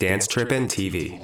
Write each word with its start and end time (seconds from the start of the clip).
Dance 0.00 0.28
Trippin' 0.28 0.68
TV. 0.68 1.18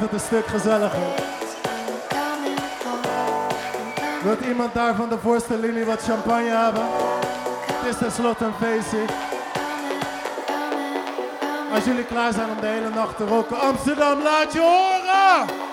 maakt 0.00 0.12
het 0.12 0.20
een 0.20 0.26
stuk 0.26 0.46
gezelliger. 0.46 1.00
Wilt 4.22 4.40
iemand 4.40 4.74
daar 4.74 4.94
van 4.94 5.08
de 5.08 5.18
voorste 5.18 5.58
linie 5.58 5.84
wat 5.84 6.02
champagne 6.02 6.48
hebben? 6.48 6.86
Het 7.72 7.94
is 7.94 7.98
tenslotte 7.98 8.44
een 8.44 8.52
feestje. 8.60 9.04
Als 11.74 11.84
jullie 11.84 12.04
klaar 12.04 12.32
zijn 12.32 12.50
om 12.50 12.60
de 12.60 12.66
hele 12.66 12.88
nacht 12.88 13.16
te 13.16 13.26
roken, 13.26 13.60
Amsterdam, 13.60 14.22
laat 14.22 14.52
je 14.52 14.60
horen! 14.60 15.67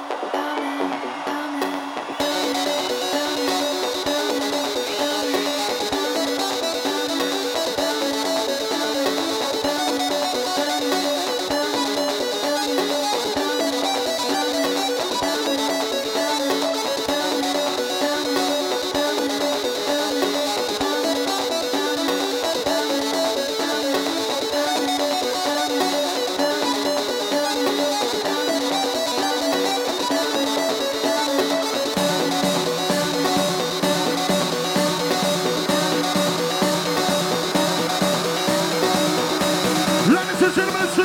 and 40.57 41.04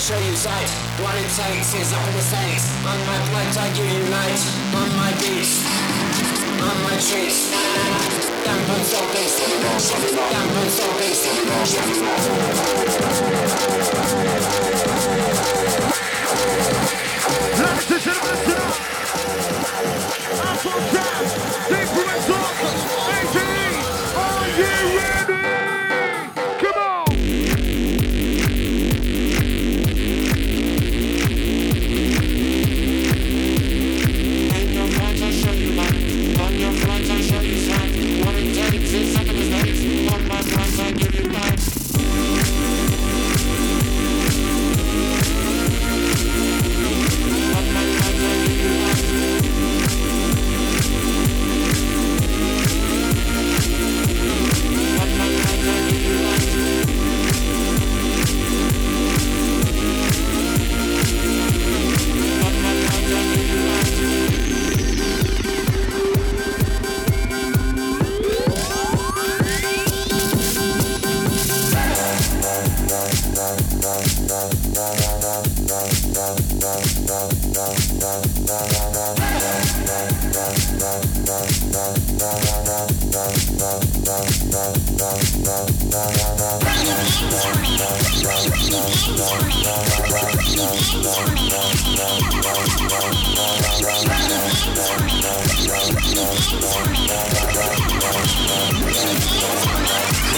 show 0.00 0.18
you 0.18 0.34
sight. 0.34 0.70
What 1.04 1.14
it 1.14 1.28
takes 1.28 1.74
is 1.76 1.92
all 1.92 2.10
the 2.16 2.24
saints 2.24 2.72
On 2.88 2.98
my 3.04 3.18
plate 3.28 3.52
I 3.60 3.68
give 3.76 3.84
you 3.84 4.00
light 4.08 4.40
On 4.80 4.88
my 4.96 5.12
beats. 5.20 5.60
On 6.60 6.76
my 6.84 6.96
treats 6.96 7.52
Dampen 8.44 8.84
zombies 8.84 9.36
Dampen 10.32 10.68
zombies 10.70 11.20
Ladies 17.60 17.90
and 17.90 18.00
gentlemen, 18.02 18.36
sit 18.44 18.58
up! 18.58 18.74
I'm 20.46 20.56
so 20.58 20.99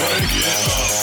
Break 0.03 0.31
it. 0.47 1.02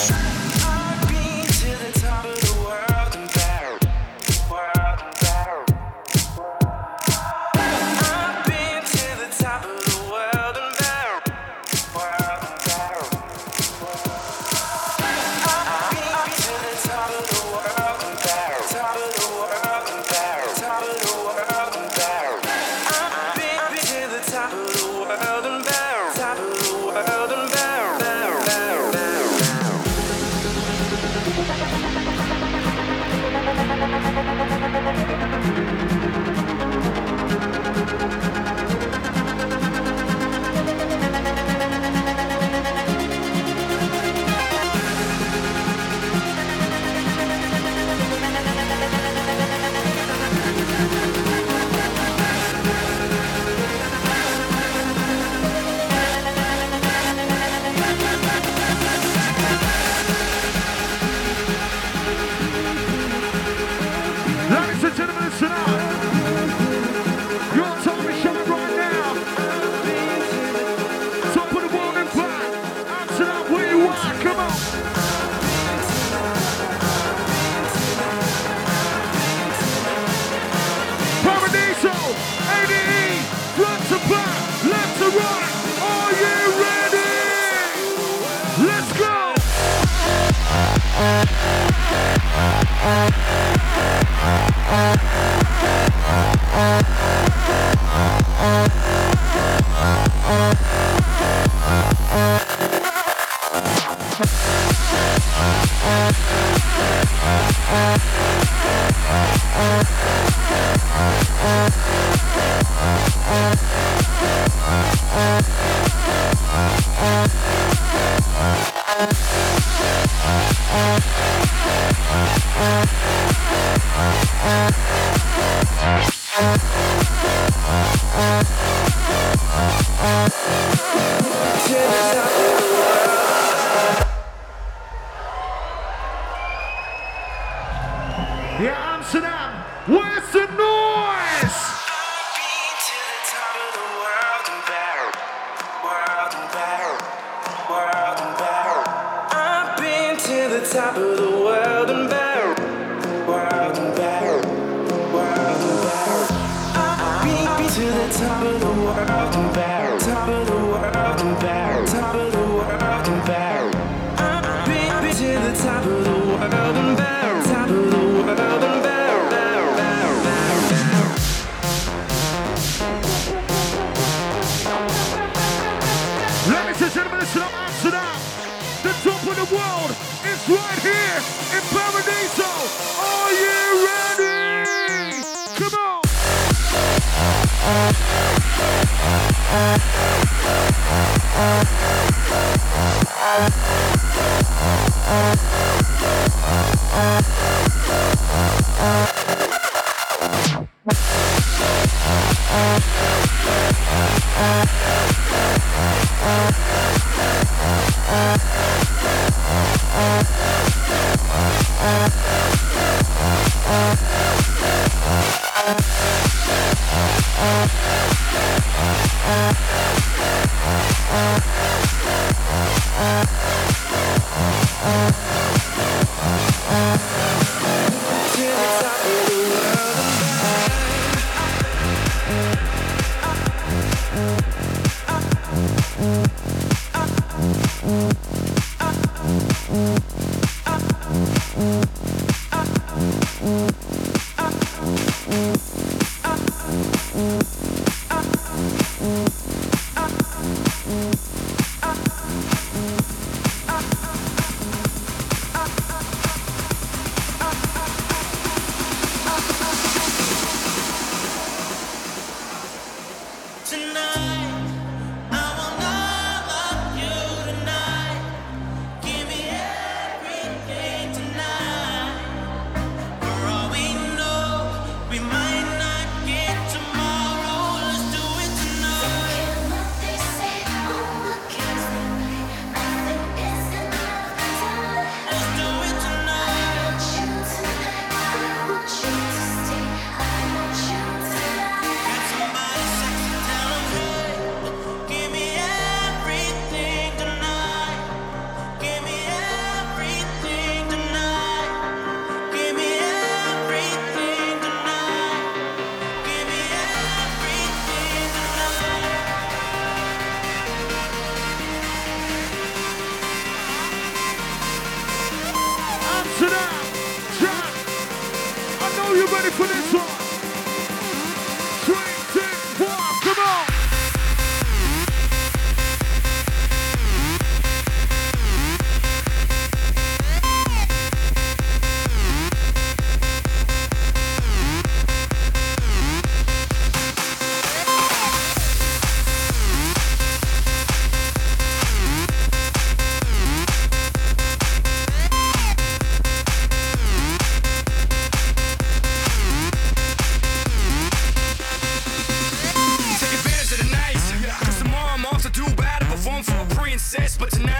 Certain 357.50 357.80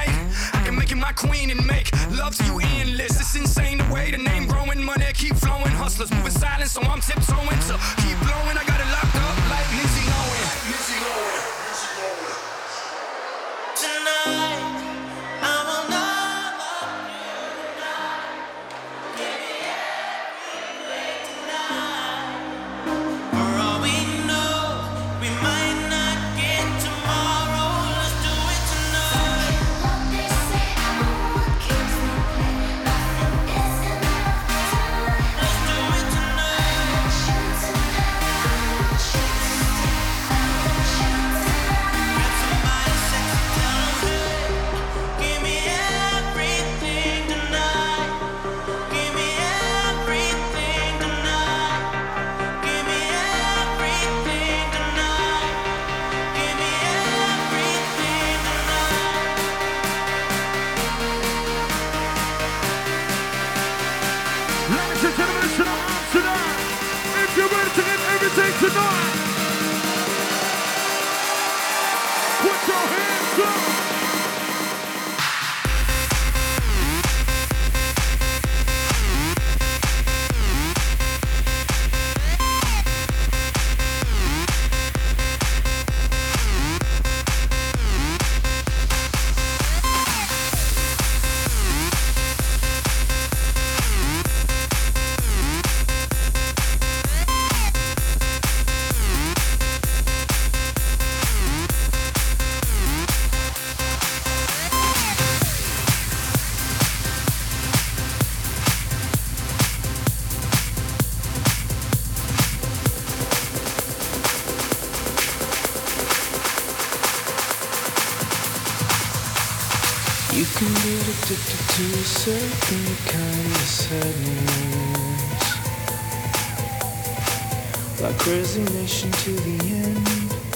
resignation 128.90 129.12
to 129.12 129.32
the 129.42 129.58
end, 129.76 130.08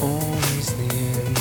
always 0.01 0.73
the 0.77 0.89
end. 0.95 1.37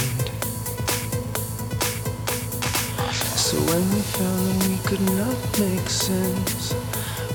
So 3.15 3.57
when 3.57 3.91
we 3.93 4.01
found 4.01 4.61
that 4.61 4.69
we 4.69 4.77
could 4.89 5.01
not 5.17 5.37
make 5.59 5.89
sense, 5.89 6.75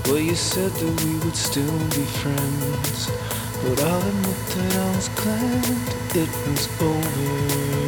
well, 0.05 0.19
you 0.19 0.35
said 0.35 0.71
that 0.71 1.03
we 1.05 1.19
would 1.19 1.35
still 1.35 1.79
be 1.89 2.05
friends. 2.21 3.09
But 3.63 3.81
I'll 3.81 4.07
admit 4.07 4.37
that 4.55 4.75
I 4.75 4.95
was 4.95 5.09
glad 5.09 5.65
it 6.15 6.29
was 6.47 6.67
over. 6.81 7.86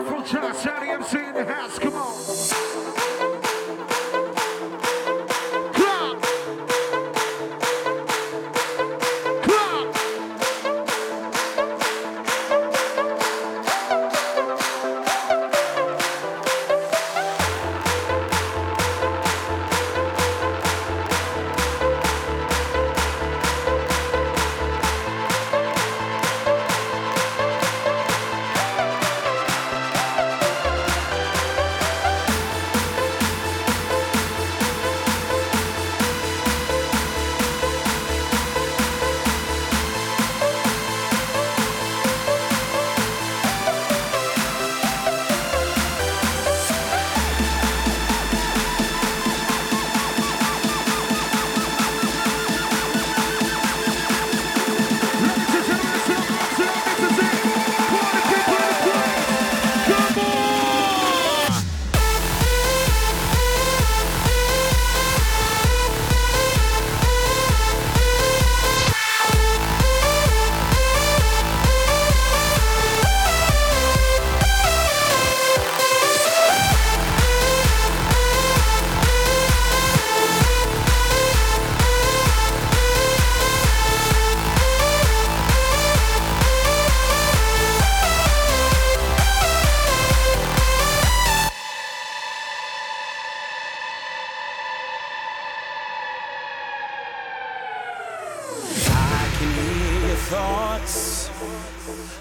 out 0.00 0.06
from 0.06 0.24
Josh, 0.24 0.66
MC 0.66 1.18
in 1.18 1.34
the 1.34 1.44
house. 1.44 1.78
Come 1.78 1.94
on. 1.94 2.89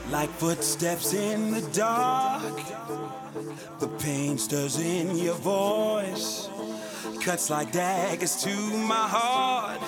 Like 0.10 0.30
footsteps 0.30 1.14
in 1.14 1.52
the 1.52 1.62
dark, 1.72 2.56
the 3.80 3.88
pain 4.00 4.38
stirs 4.38 4.80
in 4.80 5.16
your 5.18 5.36
voice. 5.36 6.50
Cuts 7.22 7.50
like 7.50 7.72
daggers 7.72 8.42
to 8.44 8.56
my 8.78 8.96
heart 8.96 9.82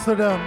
Amsterdam. 0.00 0.40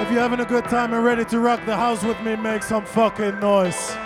If 0.00 0.12
you're 0.12 0.20
having 0.20 0.38
a 0.38 0.44
good 0.44 0.66
time 0.66 0.94
and 0.94 1.04
ready 1.04 1.24
to 1.24 1.40
rock 1.40 1.66
the 1.66 1.74
house 1.74 2.04
with 2.04 2.20
me, 2.20 2.36
make 2.36 2.62
some 2.62 2.86
fucking 2.86 3.40
noise. 3.40 3.96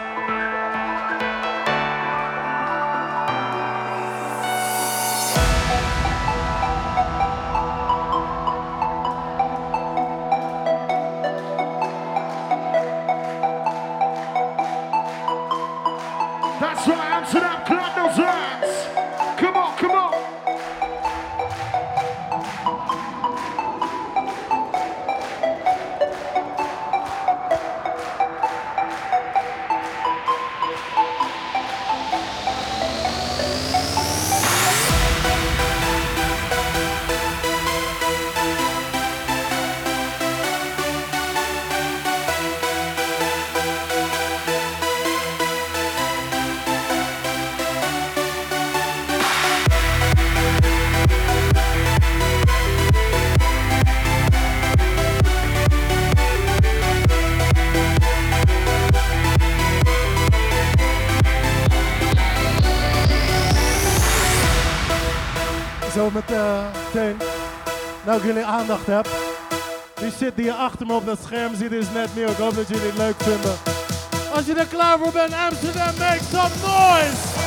Heb. 68.68 69.08
Die 70.00 70.10
shit 70.10 70.36
die 70.36 70.44
je 70.44 70.54
achter 70.54 70.86
me 70.86 70.94
op 70.94 71.06
dat 71.06 71.18
scherm 71.24 71.54
ziet 71.54 71.72
is 71.72 71.86
net 71.94 72.08
nieuw. 72.14 72.28
Ik 72.28 72.36
hoop 72.36 72.54
dat 72.54 72.68
jullie 72.68 72.86
het 72.86 72.96
leuk 72.96 73.14
vinden. 73.18 73.54
Als 74.34 74.46
je 74.46 74.54
er 74.54 74.66
klaar 74.66 74.98
voor 74.98 75.12
bent, 75.12 75.34
Amsterdam, 75.34 75.98
make 75.98 76.20
some 76.30 76.54
noise! 76.62 77.41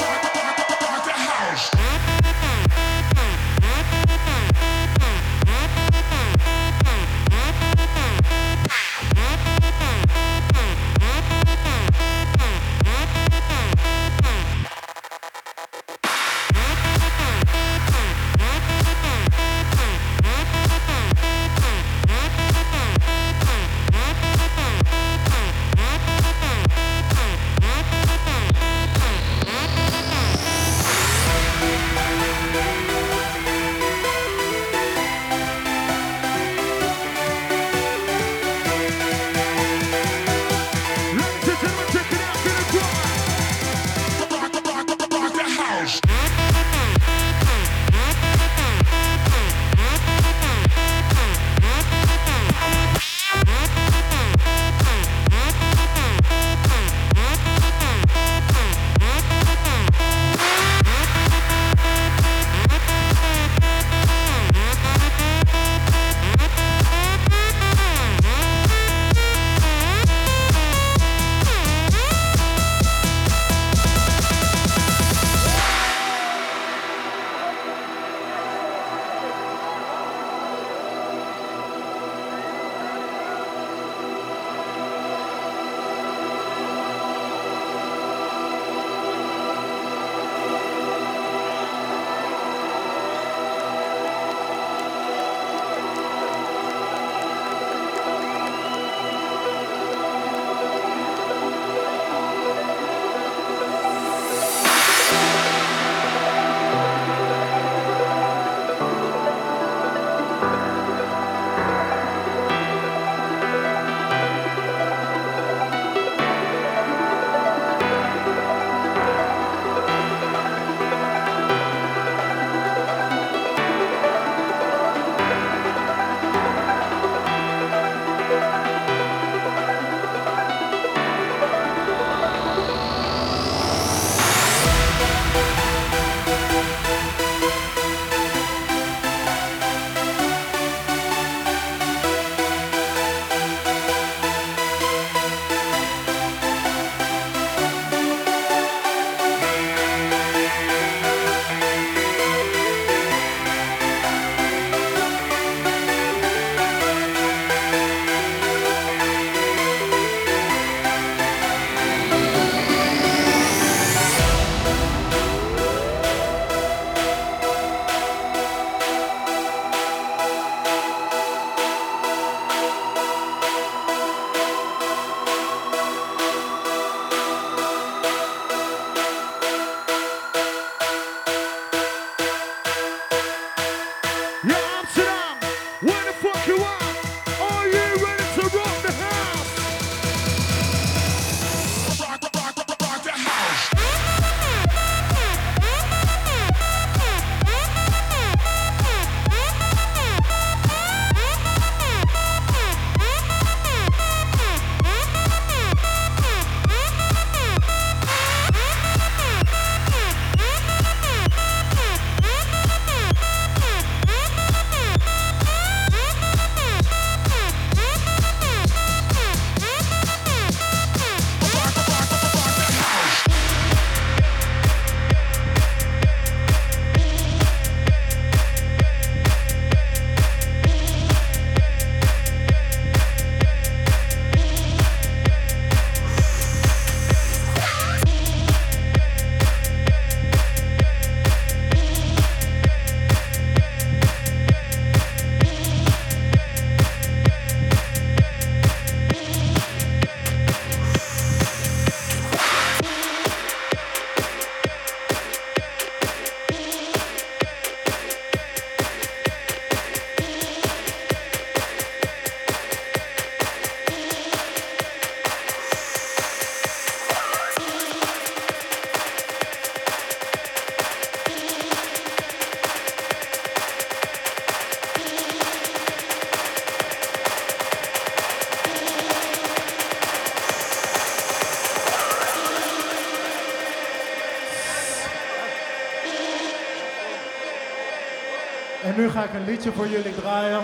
nu 289.06 289.12
ga 289.12 289.24
ik 289.24 289.34
een 289.34 289.46
liedje 289.46 289.72
voor 289.72 289.88
jullie 289.88 290.16
draaien. 290.16 290.62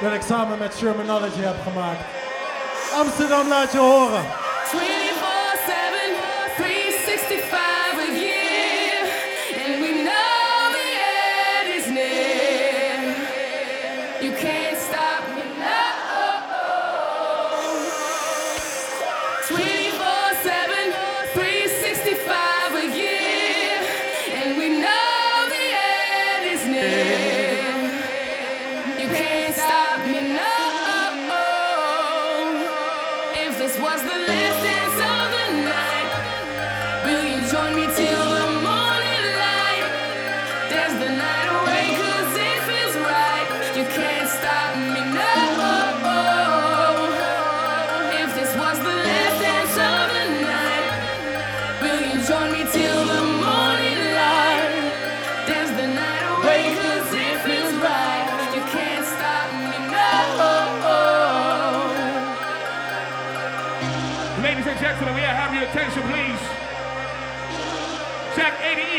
Dat 0.00 0.12
ik 0.12 0.22
samen 0.22 0.58
met 0.58 0.74
Shermanology 0.76 1.40
heb 1.40 1.56
gemaakt. 1.62 2.00
Amsterdam 2.94 3.48
laat 3.48 3.72
je 3.72 3.78
horen. 3.78 4.45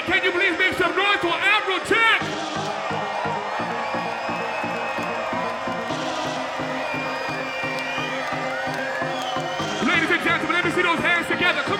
Can 0.08 0.24
you 0.24 0.32
please 0.32 0.58
make 0.58 0.74
some 0.76 0.96
noise 0.96 1.20
for 1.20 1.36
Afrojack? 1.36 2.22
Ladies 9.86 10.12
and 10.12 10.24
gentlemen, 10.24 10.54
let 10.56 10.64
me 10.64 10.72
see 10.72 10.82
those 10.82 11.00
hands 11.00 11.28
together. 11.28 11.62
Come 11.64 11.77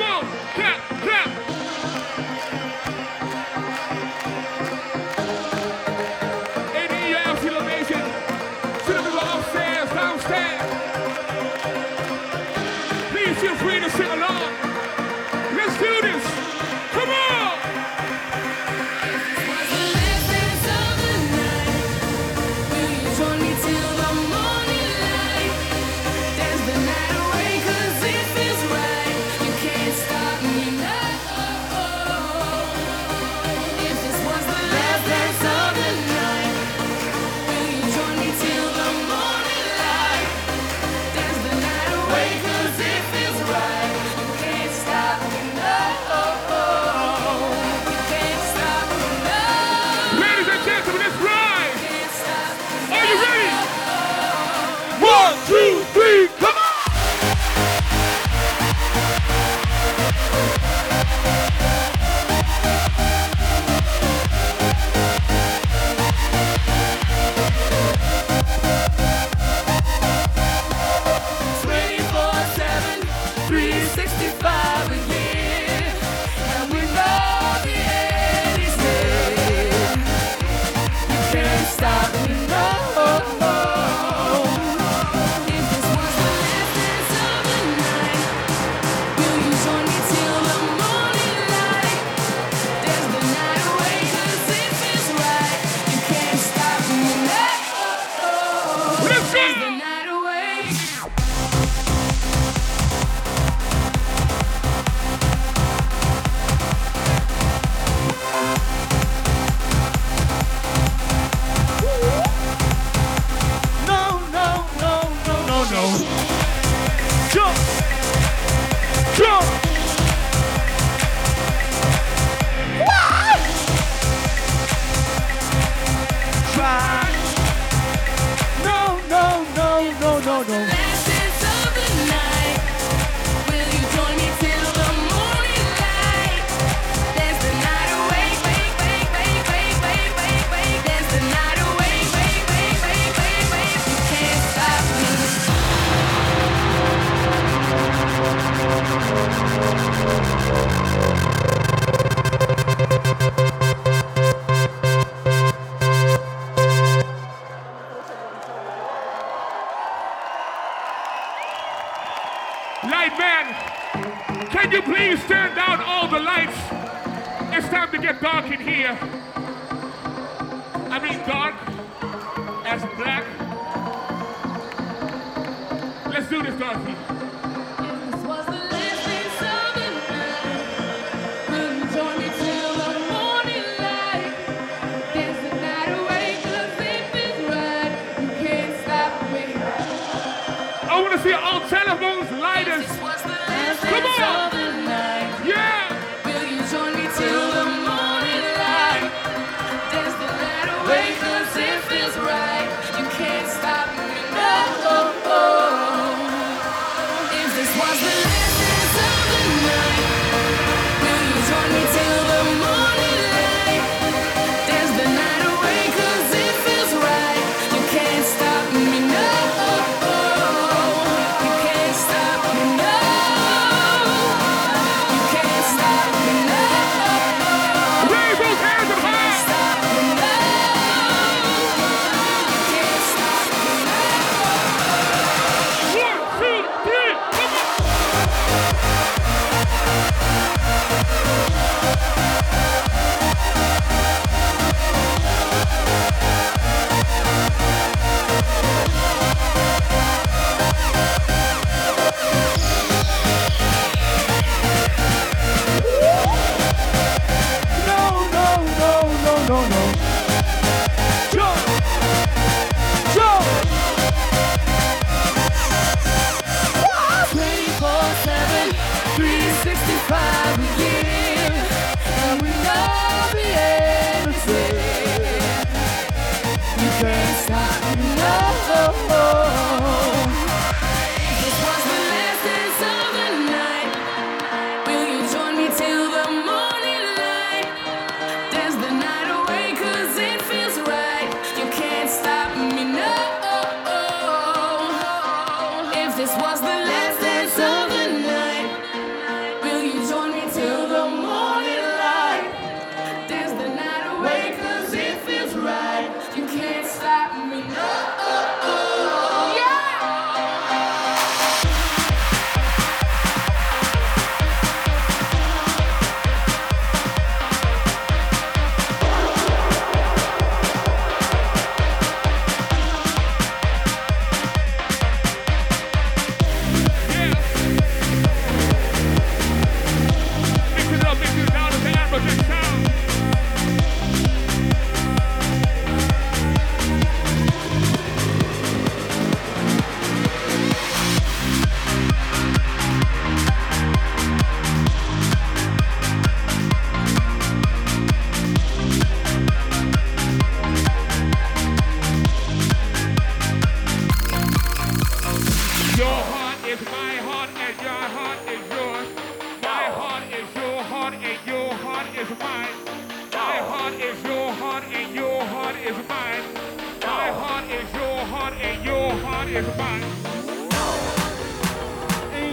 Oh. 369.60 369.64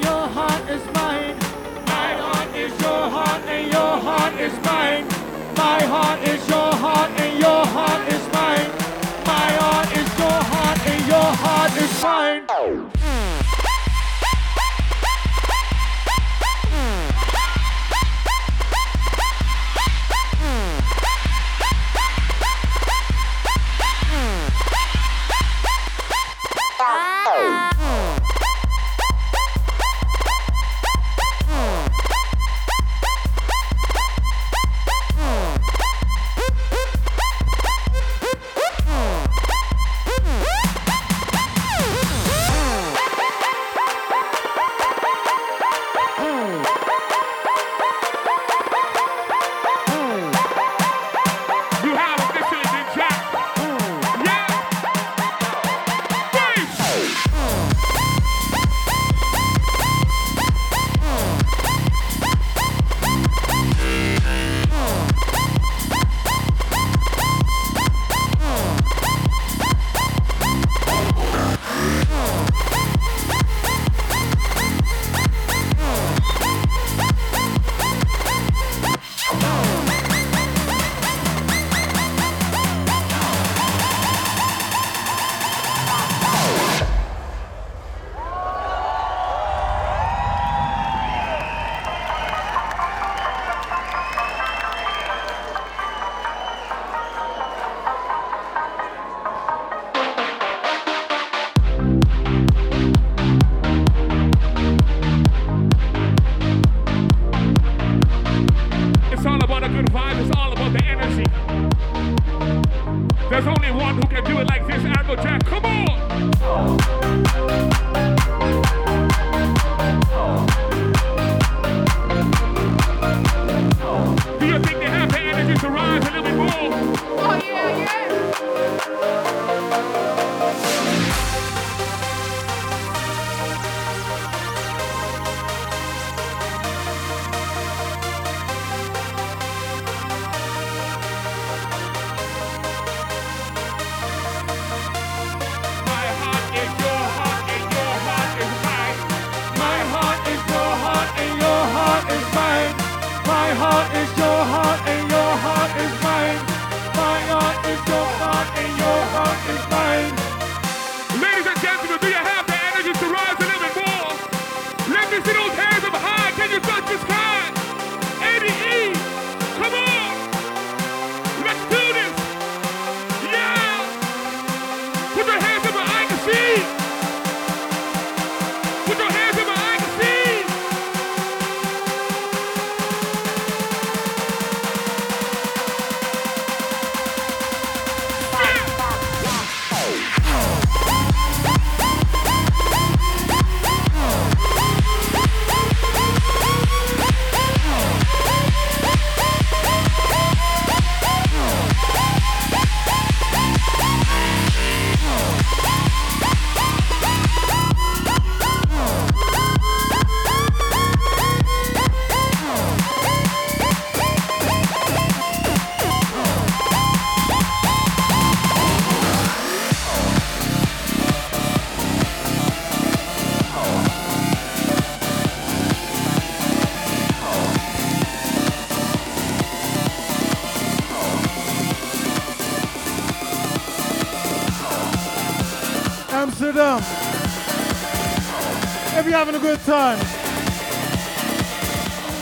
Your 0.03 0.27
heart 0.27 0.71
is 0.71 0.83
mine. 0.95 1.37
My 1.87 2.15
heart 2.15 2.57
is 2.57 2.73
your 2.81 3.11
heart, 3.11 3.43
and 3.45 3.71
your 3.71 3.99
heart 4.07 4.35
is 4.41 4.55
mine. 4.65 5.07
My 5.55 5.83
heart 5.85 6.23
is 6.27 6.49
your 6.49 6.73
heart, 6.73 7.11
and 7.21 7.39
your 7.39 7.67
heart 7.67 8.09
is 8.09 8.27
mine. 8.33 8.71
My 9.27 9.53
heart 9.61 9.93
is 9.95 10.19
your 10.19 10.41
heart, 10.49 10.79
and 10.87 11.07
your 11.07 11.31
heart 11.45 11.77
is 11.77 12.03
mine. 12.03 12.94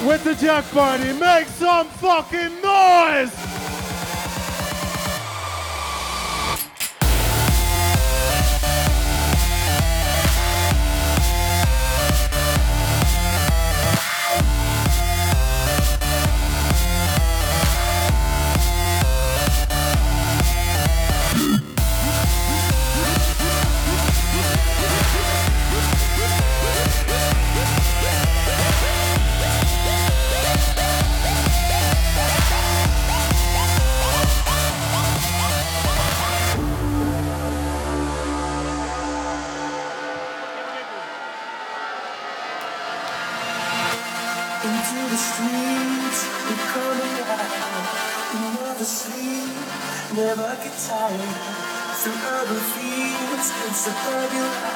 With 0.07 0.25
the 0.25 0.35
Jack 0.35 0.65
Party. 0.71 1.13
Make 1.13 1.49
some 1.49 1.87
fucking 1.87 2.62
time 50.93 51.19
through 52.01 52.21
urban 52.37 52.63
fields 52.75 53.49
and 53.65 53.75
suburban 53.75 54.72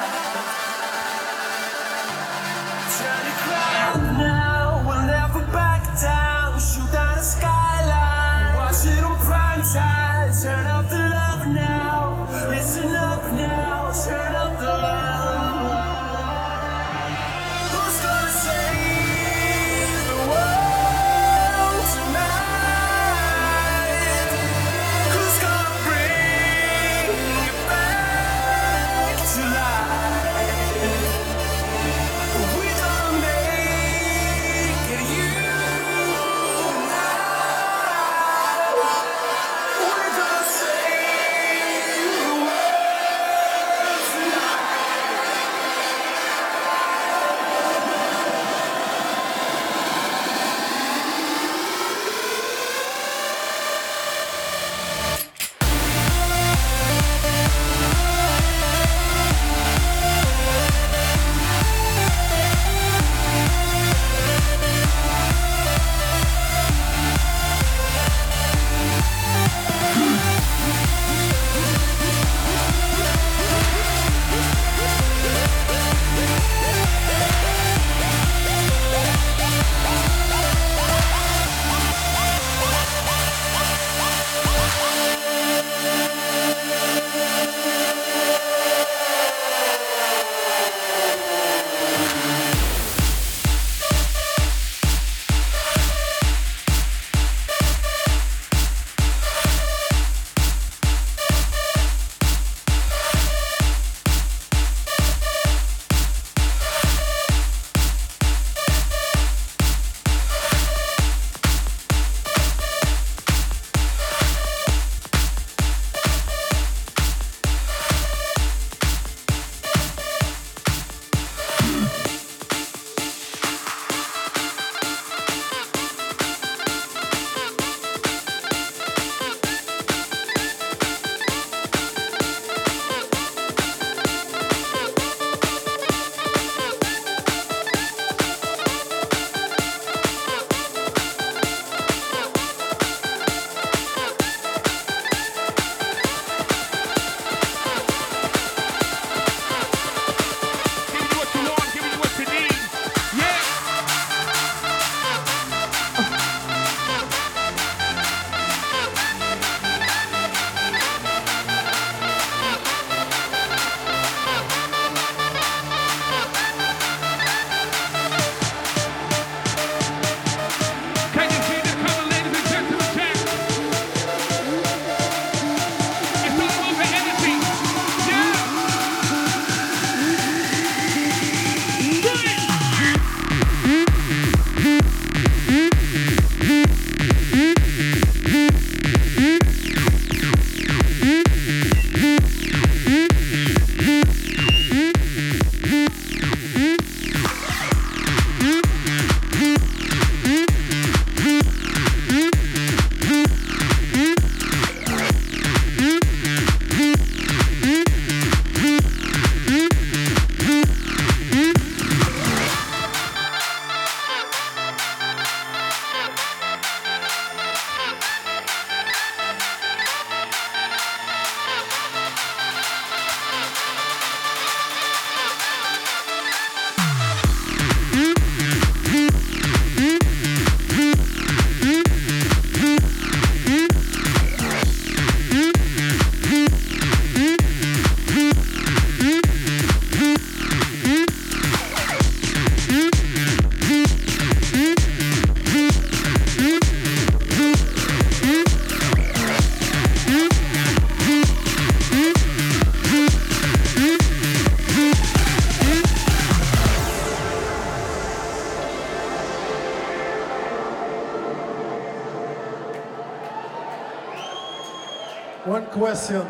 One 265.47 265.65
question. 265.65 266.25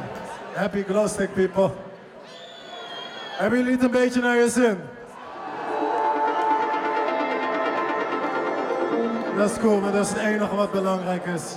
Happy 0.54 0.84
Glowstick 0.84 1.34
people. 1.34 1.72
Hebben 3.38 3.60
jullie 3.60 3.74
het 3.74 3.84
een 3.84 3.92
beetje 3.92 4.22
naar 4.22 4.36
je 4.36 4.50
zin? 4.50 4.78
Dat 9.38 9.52
is 9.52 9.58
cool, 9.58 9.80
maar 9.80 9.92
dat 9.92 10.06
is 10.06 10.10
het 10.10 10.20
enige 10.20 10.56
wat 10.56 10.72
belangrijk 10.72 11.26
is. 11.26 11.56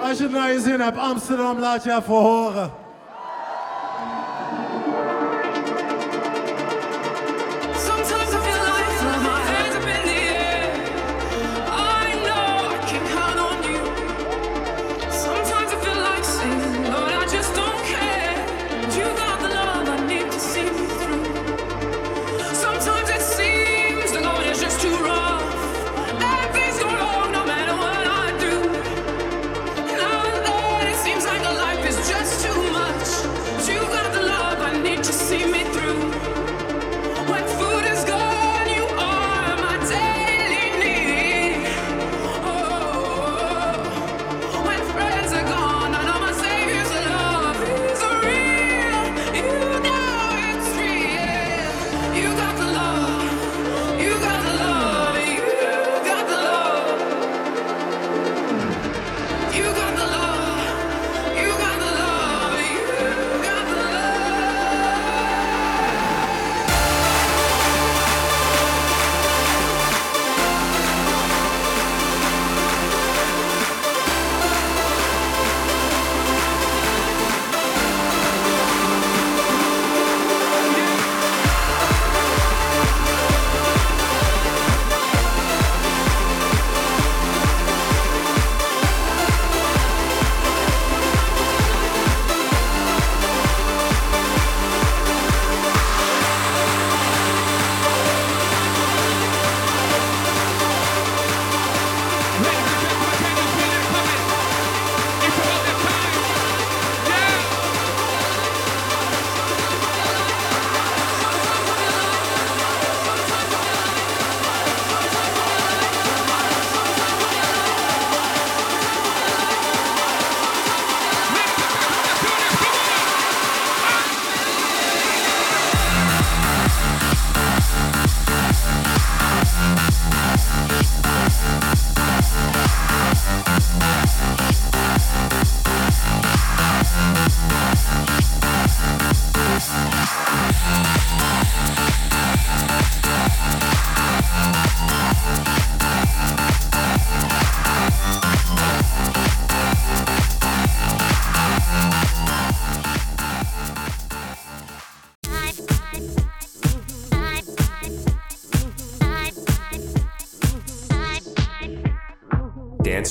Als 0.00 0.18
je 0.18 0.22
het 0.22 0.32
naar 0.32 0.52
je 0.52 0.60
zin 0.60 0.80
hebt, 0.80 0.98
Amsterdam 0.98 1.58
laat 1.58 1.84
je 1.84 1.90
ervoor 1.90 2.20
horen. 2.20 2.70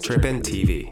Trippin' 0.09 0.41
TV. 0.41 0.88